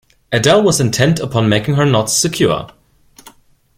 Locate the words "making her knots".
1.47-2.13